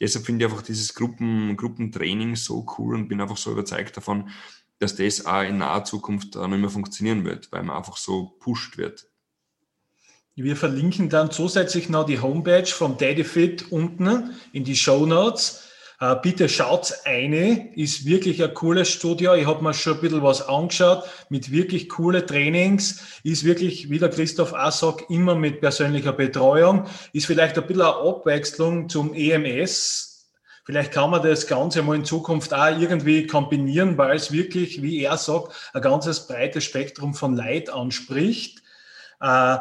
Deshalb 0.01 0.27
finde 0.27 0.45
ich 0.45 0.51
einfach 0.51 0.65
dieses 0.65 0.95
Gruppen, 0.95 1.57
Gruppentraining 1.57 2.37
so 2.37 2.67
cool 2.77 2.95
und 2.95 3.09
bin 3.09 3.21
einfach 3.21 3.39
so 3.39 3.53
überzeugt 3.53 3.97
davon, 3.97 4.29
dass 4.79 4.97
das 4.97 5.27
auch 5.27 5.43
in 5.43 5.59
naher 5.59 5.85
Zukunft 5.85 6.35
nicht 6.35 6.49
mehr 6.49 6.71
funktionieren 6.71 7.25
wird, 7.25 7.51
weil 7.53 7.63
man 7.63 7.77
einfach 7.77 7.97
so 7.97 8.37
pusht 8.41 8.77
wird. 8.79 9.09
Wir 10.39 10.57
verlinken 10.57 11.09
dann 11.09 11.31
zusätzlich 11.31 11.89
noch 11.89 12.05
die 12.05 12.21
Homepage 12.21 12.67
vom 12.67 12.99
DaddyFit 12.99 13.73
unten 13.73 14.35
in 14.53 14.65
die 14.65 14.77
Show 14.77 15.07
Notes. 15.07 15.63
Äh, 15.99 16.15
bitte 16.23 16.51
schaut's 16.51 17.07
eine, 17.07 17.75
ist 17.75 18.05
wirklich 18.05 18.45
ein 18.45 18.53
cooles 18.53 18.91
Studio. 18.91 19.35
Ich 19.35 19.47
habe 19.47 19.65
mir 19.65 19.73
schon 19.73 19.95
ein 19.95 20.01
bisschen 20.03 20.23
was 20.23 20.47
angeschaut 20.47 21.05
mit 21.31 21.51
wirklich 21.51 21.89
coole 21.89 22.27
Trainings. 22.27 23.01
Ist 23.23 23.45
wirklich, 23.45 23.89
wie 23.89 23.99
der 23.99 24.11
Christoph 24.11 24.53
auch 24.53 24.73
sagt, 24.73 25.11
immer 25.11 25.37
mit 25.37 25.63
persönlicher 25.63 26.13
Betreuung. 26.13 26.85
Ist 27.15 27.25
vielleicht 27.25 27.57
ein 27.57 27.67
bisschen 27.67 27.83
eine 27.83 27.97
Abwechslung 27.97 28.91
zum 28.91 29.15
EMS, 29.15 30.16
Vielleicht 30.67 30.93
kann 30.93 31.11
man 31.11 31.23
das 31.23 31.47
Ganze 31.47 31.83
mal 31.83 31.95
in 31.95 32.05
Zukunft 32.05 32.53
auch 32.53 32.79
irgendwie 32.79 33.27
kombinieren, 33.27 33.97
weil 33.97 34.17
es 34.17 34.33
wirklich, 34.33 34.83
wie 34.83 35.01
er 35.03 35.17
sagt, 35.17 35.55
ein 35.73 35.81
ganzes 35.81 36.27
breites 36.27 36.65
Spektrum 36.65 37.15
von 37.15 37.37
Leid 37.37 37.71
anspricht. 37.71 38.63
Äh, 39.21 39.59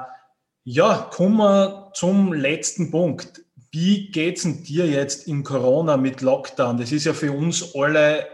Ja, 0.68 1.10
kommen 1.14 1.38
wir 1.38 1.92
zum 1.94 2.34
letzten 2.34 2.90
Punkt. 2.90 3.44
Wie 3.72 4.10
geht 4.10 4.38
es 4.38 4.64
dir 4.64 4.88
jetzt 4.88 5.28
in 5.28 5.44
Corona 5.44 5.96
mit 5.96 6.22
Lockdown? 6.22 6.78
Das 6.80 6.92
ist 6.92 7.06
ja 7.06 7.14
für 7.14 7.32
uns 7.32 7.76
alle 7.76 8.28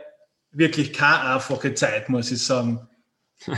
wirklich 0.52 0.94
keine 0.94 1.36
einfache 1.36 1.74
Zeit, 1.74 2.08
muss 2.08 2.32
ich 2.32 2.42
sagen. 2.42 2.88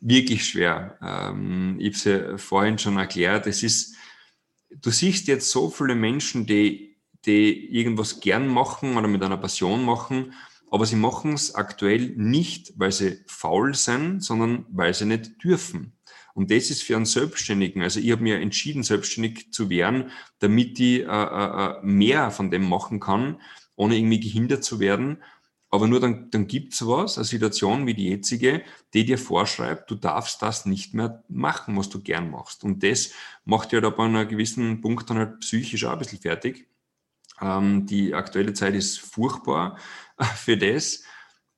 wirklich 0.00 0.44
schwer. 0.44 0.98
Ähm, 1.00 1.76
ich 1.78 1.86
habe 1.86 1.96
es 1.96 2.04
ja 2.04 2.38
vorhin 2.38 2.76
schon 2.76 2.96
erklärt. 2.96 3.46
Es 3.46 3.62
ist, 3.62 3.94
du 4.70 4.90
siehst 4.90 5.28
jetzt 5.28 5.48
so 5.48 5.70
viele 5.70 5.94
Menschen, 5.94 6.44
die, 6.44 6.91
die 7.26 7.74
irgendwas 7.74 8.20
gern 8.20 8.48
machen 8.48 8.96
oder 8.96 9.08
mit 9.08 9.22
einer 9.22 9.36
Passion 9.36 9.84
machen, 9.84 10.32
aber 10.70 10.86
sie 10.86 10.96
machen 10.96 11.34
es 11.34 11.54
aktuell 11.54 12.14
nicht, 12.16 12.72
weil 12.76 12.92
sie 12.92 13.20
faul 13.26 13.74
sind, 13.74 14.22
sondern 14.22 14.64
weil 14.70 14.94
sie 14.94 15.04
nicht 15.04 15.44
dürfen. 15.44 15.92
Und 16.34 16.50
das 16.50 16.70
ist 16.70 16.82
für 16.82 16.96
einen 16.96 17.04
Selbstständigen, 17.04 17.82
also 17.82 18.00
ich 18.00 18.10
habe 18.10 18.22
mir 18.22 18.40
entschieden, 18.40 18.82
selbstständig 18.82 19.52
zu 19.52 19.68
werden, 19.68 20.10
damit 20.38 20.80
ich 20.80 21.00
äh, 21.00 21.04
äh, 21.04 21.06
äh, 21.06 21.82
mehr 21.82 22.30
von 22.30 22.50
dem 22.50 22.68
machen 22.68 23.00
kann, 23.00 23.40
ohne 23.76 23.96
irgendwie 23.96 24.20
gehindert 24.20 24.64
zu 24.64 24.80
werden. 24.80 25.18
Aber 25.68 25.88
nur 25.88 26.00
dann, 26.00 26.30
dann 26.30 26.46
gibt 26.46 26.74
es 26.74 26.86
was, 26.86 27.16
eine 27.16 27.24
Situation 27.24 27.86
wie 27.86 27.94
die 27.94 28.08
jetzige, 28.08 28.62
die 28.94 29.04
dir 29.04 29.18
vorschreibt, 29.18 29.90
du 29.90 29.94
darfst 29.94 30.40
das 30.42 30.66
nicht 30.66 30.94
mehr 30.94 31.22
machen, 31.28 31.76
was 31.76 31.88
du 31.88 32.02
gern 32.02 32.30
machst. 32.30 32.64
Und 32.64 32.82
das 32.82 33.12
macht 33.44 33.72
ja 33.72 33.80
halt 33.80 33.92
ab 33.92 34.00
einem 34.00 34.28
gewissen 34.28 34.80
Punkt 34.80 35.08
dann 35.10 35.18
halt 35.18 35.40
psychisch 35.40 35.84
auch 35.84 35.92
ein 35.92 35.98
bisschen 35.98 36.20
fertig. 36.20 36.66
Ähm, 37.42 37.86
die 37.86 38.14
aktuelle 38.14 38.54
Zeit 38.54 38.74
ist 38.74 39.00
furchtbar 39.00 39.76
für 40.36 40.56
das 40.56 41.02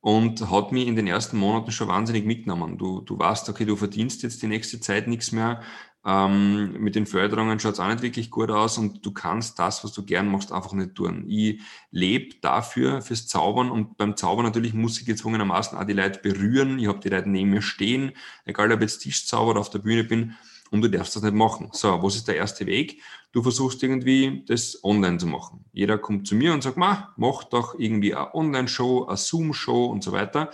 und 0.00 0.50
hat 0.50 0.72
mich 0.72 0.86
in 0.86 0.96
den 0.96 1.06
ersten 1.06 1.36
Monaten 1.36 1.70
schon 1.70 1.88
wahnsinnig 1.88 2.24
mitgenommen. 2.24 2.78
Du, 2.78 3.00
du 3.00 3.18
weißt, 3.18 3.48
okay, 3.48 3.64
du 3.64 3.76
verdienst 3.76 4.22
jetzt 4.22 4.42
die 4.42 4.48
nächste 4.48 4.80
Zeit 4.80 5.08
nichts 5.08 5.32
mehr. 5.32 5.62
Ähm, 6.06 6.74
mit 6.82 6.94
den 6.94 7.06
Förderungen 7.06 7.58
schaut 7.58 7.74
es 7.74 7.80
auch 7.80 7.88
nicht 7.88 8.02
wirklich 8.02 8.30
gut 8.30 8.50
aus 8.50 8.76
und 8.76 9.04
du 9.06 9.12
kannst 9.12 9.58
das, 9.58 9.82
was 9.82 9.92
du 9.94 10.04
gern 10.04 10.28
machst, 10.28 10.52
einfach 10.52 10.74
nicht 10.74 10.94
tun. 10.94 11.24
Ich 11.26 11.62
lebe 11.90 12.36
dafür, 12.42 13.00
fürs 13.00 13.26
Zaubern 13.26 13.70
und 13.70 13.96
beim 13.96 14.14
Zaubern 14.14 14.44
natürlich 14.44 14.74
muss 14.74 15.00
ich 15.00 15.06
gezwungenermaßen 15.06 15.78
auch 15.78 15.84
die 15.84 15.94
Leute 15.94 16.20
berühren. 16.20 16.78
Ich 16.78 16.88
habe 16.88 17.00
die 17.00 17.08
Leute 17.08 17.30
neben 17.30 17.50
mir 17.50 17.62
stehen, 17.62 18.12
egal 18.44 18.70
ob 18.72 18.80
ich 18.80 18.90
jetzt 18.90 18.98
Tischzauber 18.98 19.52
oder 19.52 19.60
auf 19.60 19.70
der 19.70 19.78
Bühne 19.78 20.04
bin 20.04 20.34
und 20.70 20.82
du 20.82 20.88
darfst 20.88 21.14
das 21.16 21.22
nicht 21.22 21.34
machen. 21.34 21.68
So, 21.72 22.02
was 22.02 22.16
ist 22.16 22.28
der 22.28 22.36
erste 22.36 22.66
Weg? 22.66 23.00
Du 23.32 23.42
versuchst 23.42 23.82
irgendwie 23.82 24.44
das 24.46 24.82
online 24.82 25.18
zu 25.18 25.26
machen. 25.26 25.64
Jeder 25.72 25.98
kommt 25.98 26.26
zu 26.26 26.34
mir 26.34 26.52
und 26.52 26.62
sagt, 26.62 26.76
mach, 26.76 27.16
mach 27.16 27.44
doch 27.44 27.78
irgendwie 27.78 28.14
eine 28.14 28.34
Online-Show, 28.34 29.06
eine 29.06 29.16
Zoom-Show 29.16 29.86
und 29.86 30.02
so 30.02 30.12
weiter. 30.12 30.50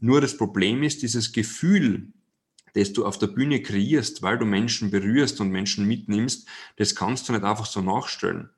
Nur 0.00 0.20
das 0.20 0.36
Problem 0.36 0.82
ist, 0.82 1.02
dieses 1.02 1.32
Gefühl, 1.32 2.12
das 2.74 2.92
du 2.92 3.06
auf 3.06 3.18
der 3.18 3.28
Bühne 3.28 3.62
kreierst, 3.62 4.22
weil 4.22 4.38
du 4.38 4.44
Menschen 4.44 4.90
berührst 4.90 5.40
und 5.40 5.50
Menschen 5.50 5.86
mitnimmst, 5.86 6.48
das 6.76 6.94
kannst 6.94 7.28
du 7.28 7.32
nicht 7.32 7.44
einfach 7.44 7.66
so 7.66 7.80
nachstellen. 7.80 8.50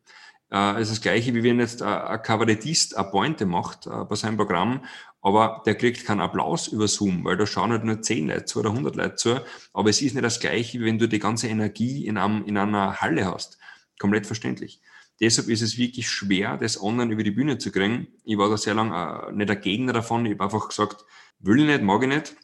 Äh, 0.53 0.81
ist 0.81 0.91
das 0.91 1.01
Gleiche, 1.01 1.35
wie 1.35 1.43
wenn 1.43 1.59
jetzt 1.59 1.83
ein 1.83 2.23
Kabarettist 2.23 2.97
eine 2.97 3.11
Pointe 3.11 3.47
macht 3.47 3.87
äh, 3.87 4.05
bei 4.09 4.15
seinem 4.15 4.37
Programm, 4.37 4.85
aber 5.21 5.63
der 5.67 5.75
kriegt 5.75 6.05
keinen 6.05 6.21
Applaus 6.21 6.69
über 6.69 6.87
Zoom, 6.87 7.25
weil 7.25 7.37
da 7.37 7.47
schauen 7.47 7.73
halt 7.73 7.83
nur 7.83 8.01
10 8.01 8.29
Leute 8.29 8.45
zu 8.45 8.61
oder 8.61 8.71
100 8.71 8.95
Leute 8.95 9.15
zu. 9.17 9.41
Aber 9.73 9.91
es 9.91 10.01
ist 10.01 10.15
nicht 10.15 10.25
das 10.25 10.39
Gleiche, 10.39 10.79
wie 10.79 10.85
wenn 10.85 10.99
du 10.99 11.09
die 11.09 11.19
ganze 11.19 11.49
Energie 11.49 12.07
in, 12.07 12.17
einem, 12.17 12.45
in 12.45 12.57
einer 12.57 13.01
Halle 13.01 13.27
hast. 13.27 13.59
Komplett 13.99 14.27
verständlich. 14.27 14.81
Deshalb 15.21 15.49
ist 15.49 15.63
es 15.63 15.79
wirklich 15.79 16.09
schwer, 16.09 16.59
das 16.59 16.81
online 16.81 17.13
über 17.13 17.25
die 17.25 17.31
Bühne 17.33 17.59
zu 17.59 17.73
kriegen. 17.73 18.07
Ich 18.25 18.39
war 18.39 18.49
da 18.49 18.57
sehr 18.57 18.75
lange 18.75 19.29
äh, 19.29 19.33
nicht 19.33 19.51
ein 19.51 19.61
Gegner 19.61 19.93
davon. 19.93 20.27
Ich 20.27 20.33
habe 20.35 20.45
einfach 20.45 20.69
gesagt, 20.69 21.05
will 21.41 21.61
ich 21.61 21.67
nicht, 21.67 21.83
mag 21.83 22.03
ich 22.03 22.09
nicht. 22.09 22.37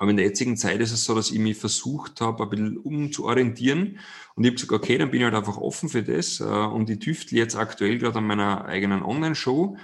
Aber 0.00 0.10
in 0.10 0.16
der 0.16 0.24
jetzigen 0.24 0.56
Zeit 0.56 0.80
ist 0.80 0.92
es 0.92 1.04
so, 1.04 1.14
dass 1.14 1.30
ich 1.30 1.38
mich 1.38 1.58
versucht 1.58 2.22
habe, 2.22 2.44
ein 2.44 2.48
bisschen 2.48 2.78
umzuorientieren. 2.78 3.98
Und 4.34 4.44
ich 4.44 4.48
habe 4.48 4.54
gesagt, 4.54 4.72
okay, 4.72 4.96
dann 4.96 5.10
bin 5.10 5.20
ich 5.20 5.24
halt 5.24 5.34
einfach 5.34 5.58
offen 5.58 5.90
für 5.90 6.02
das. 6.02 6.40
Äh, 6.40 6.44
und 6.44 6.88
ich 6.88 7.00
tüftle 7.00 7.36
jetzt 7.36 7.54
aktuell 7.54 7.98
gerade 7.98 8.16
an 8.16 8.26
meiner 8.26 8.64
eigenen 8.64 9.02
Online-Show, 9.02 9.76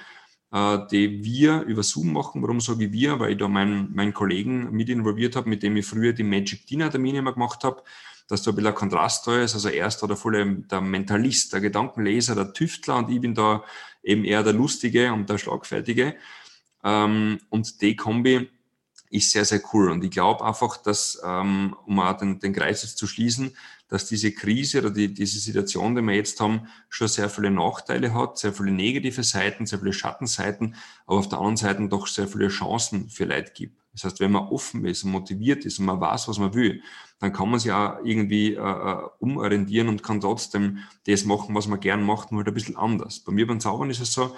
äh, 0.53 0.79
die 0.91 1.23
wir 1.23 1.65
über 1.65 1.83
Zoom 1.83 2.15
machen. 2.15 2.41
Warum 2.41 2.63
sage 2.63 2.87
ich 2.87 2.93
wir? 2.93 3.21
Weil 3.21 3.33
ich 3.33 3.39
da 3.39 3.47
meinen, 3.47 3.95
meinen 3.95 4.15
Kollegen 4.15 4.71
mit 4.71 4.89
involviert 4.89 5.37
habe, 5.37 5.51
mit 5.51 5.63
dem 5.63 5.77
ich 5.77 5.85
früher 5.85 6.15
die 6.15 6.23
Magic 6.23 6.67
Dinner 6.67 6.91
Termine 6.91 7.19
immer 7.19 7.35
gemacht 7.35 7.63
habe 7.63 7.83
dass 8.29 8.43
da 8.43 8.51
ein 8.51 8.57
bisschen 8.57 8.71
ein 8.71 8.75
Kontrast 8.75 9.25
da 9.29 9.41
ist. 9.41 9.55
Also 9.55 9.69
er 9.69 9.87
ist 9.87 9.99
da 9.99 10.09
der 10.09 10.17
volle 10.17 10.45
der 10.45 10.81
Mentalist, 10.81 11.53
der 11.53 11.61
Gedankenleser, 11.61 12.35
der 12.35 12.53
Tüftler 12.53 12.97
und 12.97 13.09
ich 13.09 13.21
bin 13.21 13.37
da 13.37 13.63
eben 14.03 14.25
eher 14.25 14.43
der 14.43 14.53
Lustige 14.53 15.13
und 15.13 15.31
der 15.31 15.39
Schlagfertige. 15.39 16.17
Ähm, 16.83 17.39
und 17.51 17.81
die 17.83 17.95
Kombi 17.95 18.51
ist 19.11 19.31
sehr, 19.31 19.45
sehr 19.45 19.61
cool. 19.73 19.91
Und 19.91 20.05
ich 20.05 20.11
glaube 20.11 20.45
einfach, 20.45 20.77
dass, 20.77 21.21
ähm, 21.25 21.77
um 21.87 22.01
auch 22.01 22.17
den, 22.17 22.39
den 22.39 22.53
Kreis 22.53 22.83
jetzt 22.83 22.99
zu 22.99 23.07
schließen, 23.07 23.57
dass 23.89 24.07
diese 24.07 24.33
Krise 24.33 24.81
oder 24.81 24.91
die, 24.91 25.13
diese 25.13 25.39
Situation, 25.39 25.95
die 25.95 26.03
wir 26.03 26.15
jetzt 26.15 26.41
haben, 26.41 26.67
schon 26.89 27.09
sehr 27.09 27.31
viele 27.31 27.51
Nachteile 27.51 28.13
hat, 28.15 28.39
sehr 28.39 28.53
viele 28.53 28.73
negative 28.73 29.23
Seiten, 29.23 29.67
sehr 29.67 29.79
viele 29.79 29.93
Schattenseiten, 29.93 30.75
aber 31.07 31.19
auf 31.19 31.29
der 31.29 31.39
anderen 31.39 31.57
Seite 31.57 31.89
doch 31.89 32.07
sehr 32.07 32.27
viele 32.27 32.49
Chancen 32.49 33.09
für 33.09 33.25
Leute 33.25 33.53
gibt. 33.55 33.81
Das 33.93 34.05
heißt, 34.05 34.21
wenn 34.21 34.33
man 34.33 34.49
offen 34.49 34.85
ist 34.85 35.05
und 35.05 35.13
motiviert 35.13 35.65
ist 35.65 35.79
und 35.79 35.87
man 35.87 36.01
weiß, 36.01 36.29
was 36.29 36.39
man 36.39 36.53
will, 36.53 36.83
dann 37.19 37.33
kann 37.33 37.49
man 37.49 37.59
sich 37.59 37.73
auch 37.73 37.99
irgendwie 38.05 38.55
äh, 38.55 38.59
äh 38.59 39.09
umorientieren 39.21 39.89
und 39.89 40.03
kann 40.03 40.21
trotzdem 40.21 40.81
das 41.07 41.25
machen, 41.25 41.55
was 41.55 41.67
man 41.67 41.81
gern 41.81 42.03
macht, 42.03 42.31
nur 42.31 42.41
halt 42.41 42.49
ein 42.49 42.55
bisschen 42.55 42.77
anders. 42.77 43.21
Bei 43.21 43.33
mir 43.33 43.47
beim 43.47 43.61
Zaubern 43.61 43.89
ist 43.89 44.01
es 44.01 44.13
so, 44.13 44.37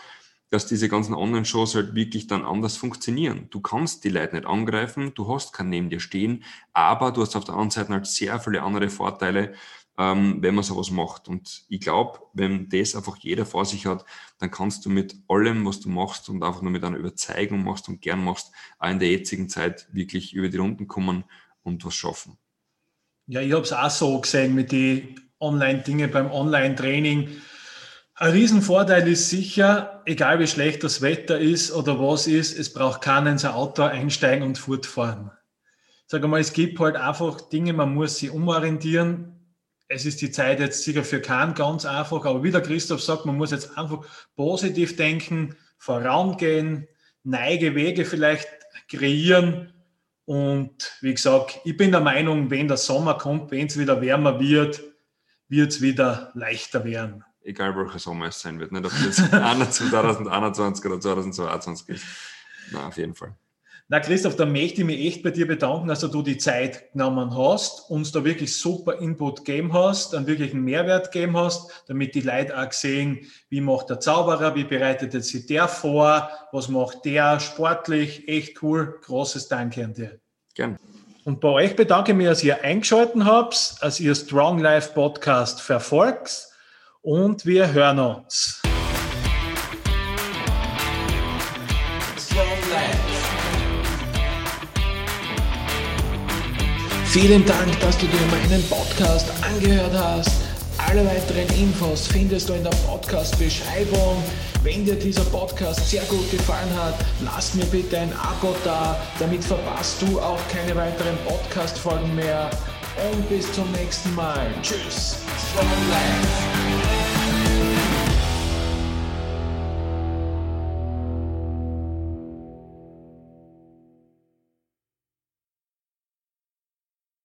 dass 0.50 0.66
diese 0.66 0.88
ganzen 0.88 1.14
Online-Shows 1.14 1.74
halt 1.74 1.94
wirklich 1.94 2.26
dann 2.26 2.44
anders 2.44 2.76
funktionieren. 2.76 3.48
Du 3.50 3.60
kannst 3.60 4.04
die 4.04 4.08
Leute 4.08 4.36
nicht 4.36 4.46
angreifen, 4.46 5.12
du 5.14 5.32
hast 5.32 5.52
keinen 5.52 5.70
neben 5.70 5.90
dir 5.90 6.00
stehen, 6.00 6.44
aber 6.72 7.12
du 7.12 7.22
hast 7.22 7.36
auf 7.36 7.44
der 7.44 7.54
anderen 7.54 7.70
Seite 7.70 7.92
halt 7.92 8.06
sehr 8.06 8.40
viele 8.40 8.62
andere 8.62 8.88
Vorteile, 8.88 9.54
ähm, 9.98 10.38
wenn 10.40 10.54
man 10.54 10.64
sowas 10.64 10.90
macht. 10.90 11.28
Und 11.28 11.64
ich 11.68 11.80
glaube, 11.80 12.20
wenn 12.32 12.68
das 12.68 12.94
einfach 12.94 13.16
jeder 13.18 13.44
vor 13.44 13.64
sich 13.66 13.84
hat, 13.86 14.04
dann 14.38 14.50
kannst 14.50 14.86
du 14.86 14.90
mit 14.90 15.16
allem, 15.28 15.66
was 15.66 15.80
du 15.80 15.90
machst 15.90 16.28
und 16.28 16.42
einfach 16.42 16.62
nur 16.62 16.72
mit 16.72 16.84
einer 16.84 16.96
Überzeugung 16.96 17.64
machst 17.64 17.88
und 17.88 18.00
gern 18.00 18.24
machst, 18.24 18.52
auch 18.78 18.88
in 18.88 19.00
der 19.00 19.10
jetzigen 19.10 19.48
Zeit 19.48 19.88
wirklich 19.92 20.32
über 20.32 20.48
die 20.48 20.56
Runden 20.56 20.86
kommen 20.86 21.24
und 21.62 21.84
was 21.84 21.94
schaffen. 21.94 22.38
Ja, 23.26 23.42
ich 23.42 23.52
habe 23.52 23.62
es 23.62 23.72
auch 23.72 23.90
so 23.90 24.20
gesehen 24.20 24.54
mit 24.54 24.72
den 24.72 25.20
Online-Dingen 25.40 26.10
beim 26.10 26.30
Online-Training 26.30 27.28
ein 28.20 28.32
Riesenvorteil 28.32 29.06
ist 29.06 29.30
sicher, 29.30 30.02
egal 30.04 30.40
wie 30.40 30.48
schlecht 30.48 30.82
das 30.82 31.02
Wetter 31.02 31.38
ist 31.38 31.70
oder 31.70 32.00
was 32.00 32.26
ist, 32.26 32.58
es 32.58 32.72
braucht 32.72 33.00
keinen 33.00 33.28
in 33.28 33.38
sein 33.38 33.52
Auto 33.52 33.82
einsteigen 33.82 34.44
und 34.44 34.58
fortfahren. 34.58 35.30
Sag 36.08 36.26
mal, 36.26 36.40
es 36.40 36.52
gibt 36.52 36.80
halt 36.80 36.96
einfach 36.96 37.40
Dinge, 37.42 37.72
man 37.74 37.94
muss 37.94 38.18
sich 38.18 38.30
umorientieren. 38.30 39.54
Es 39.86 40.04
ist 40.04 40.20
die 40.20 40.32
Zeit 40.32 40.58
jetzt 40.58 40.82
sicher 40.82 41.04
für 41.04 41.20
keinen 41.20 41.54
ganz 41.54 41.84
einfach, 41.84 42.24
aber 42.24 42.42
wie 42.42 42.50
der 42.50 42.60
Christoph 42.60 43.02
sagt, 43.02 43.24
man 43.24 43.36
muss 43.36 43.52
jetzt 43.52 43.78
einfach 43.78 44.04
positiv 44.34 44.96
denken, 44.96 45.54
vorangehen, 45.78 46.88
neige 47.22 47.76
Wege 47.76 48.04
vielleicht 48.04 48.48
kreieren. 48.90 49.72
Und 50.24 50.92
wie 51.02 51.14
gesagt, 51.14 51.60
ich 51.64 51.76
bin 51.76 51.92
der 51.92 52.00
Meinung, 52.00 52.50
wenn 52.50 52.66
der 52.66 52.78
Sommer 52.78 53.14
kommt, 53.14 53.52
wenn 53.52 53.68
es 53.68 53.78
wieder 53.78 54.00
wärmer 54.00 54.40
wird, 54.40 54.82
wird 55.48 55.70
es 55.70 55.80
wieder 55.80 56.32
leichter 56.34 56.84
werden 56.84 57.24
egal 57.48 57.74
welcher 57.76 57.98
Sommer 57.98 58.26
es 58.26 58.40
sein 58.40 58.60
wird. 58.60 58.72
Nicht, 58.72 58.84
ob 58.84 58.92
das 59.04 59.16
2021 59.16 60.84
oder 60.84 61.00
2022 61.00 61.88
ist. 61.88 62.04
Na, 62.70 62.88
auf 62.88 62.96
jeden 62.96 63.14
Fall. 63.14 63.34
Na, 63.90 64.00
Christoph, 64.00 64.36
da 64.36 64.44
möchte 64.44 64.82
ich 64.82 64.86
mich 64.86 65.06
echt 65.06 65.22
bei 65.22 65.30
dir 65.30 65.46
bedanken, 65.46 65.88
dass 65.88 66.00
du 66.00 66.22
die 66.22 66.36
Zeit 66.36 66.92
genommen 66.92 67.34
hast, 67.34 67.88
uns 67.88 68.12
da 68.12 68.22
wirklich 68.22 68.54
super 68.54 68.98
Input 68.98 69.46
gegeben 69.46 69.72
hast, 69.72 70.14
einen 70.14 70.26
wirklichen 70.26 70.60
Mehrwert 70.60 71.10
gegeben 71.10 71.38
hast, 71.38 71.84
damit 71.88 72.14
die 72.14 72.20
Leute 72.20 72.58
auch 72.58 72.70
sehen, 72.70 73.20
wie 73.48 73.62
macht 73.62 73.88
der 73.88 73.98
Zauberer, 73.98 74.54
wie 74.54 74.64
bereitet 74.64 75.14
er 75.14 75.22
sich 75.22 75.46
der 75.46 75.68
vor, 75.68 76.28
was 76.52 76.68
macht 76.68 77.06
der 77.06 77.40
sportlich, 77.40 78.28
echt 78.28 78.62
cool. 78.62 78.98
Großes 79.06 79.48
Danke 79.48 79.82
an 79.82 79.94
dir. 79.94 80.20
Gern. 80.54 80.76
Und 81.24 81.40
bei 81.40 81.48
euch 81.48 81.74
bedanke 81.74 82.12
ich 82.12 82.18
mich, 82.18 82.26
dass 82.26 82.44
ihr 82.44 82.62
eingeschaltet 82.62 83.24
habt, 83.24 83.76
dass 83.80 84.00
ihr 84.00 84.14
Strong 84.14 84.58
Life 84.58 84.92
Podcast 84.92 85.62
verfolgt 85.62 86.48
und 87.08 87.46
wir 87.46 87.72
hören 87.72 87.98
uns. 88.00 88.60
Vielen 97.06 97.46
Dank, 97.46 97.80
dass 97.80 97.96
du 97.96 98.04
dir 98.04 98.20
meinen 98.30 98.62
Podcast 98.68 99.32
angehört 99.42 99.94
hast. 99.94 100.30
Alle 100.76 101.06
weiteren 101.06 101.48
Infos 101.58 102.06
findest 102.06 102.50
du 102.50 102.52
in 102.52 102.62
der 102.62 102.76
Podcast-Beschreibung. 102.86 104.22
Wenn 104.62 104.84
dir 104.84 104.94
dieser 104.94 105.24
Podcast 105.24 105.88
sehr 105.88 106.02
gut 106.02 106.30
gefallen 106.30 106.68
hat, 106.76 106.94
lass 107.22 107.54
mir 107.54 107.64
bitte 107.64 108.00
ein 108.00 108.12
Abo 108.12 108.54
da, 108.64 109.00
damit 109.18 109.42
verpasst 109.42 110.02
du 110.02 110.20
auch 110.20 110.40
keine 110.48 110.76
weiteren 110.76 111.16
Podcast-Folgen 111.26 112.14
mehr. 112.14 112.50
Und 113.12 113.28
bis 113.28 113.50
zum 113.52 113.70
nächsten 113.72 114.14
Mal. 114.14 114.52
Tschüss. 114.60 115.16